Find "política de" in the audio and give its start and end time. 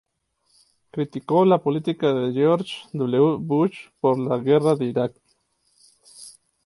1.61-2.33